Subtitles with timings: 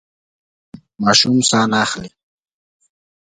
[1.03, 2.09] ماشوم ساه نه اخلي.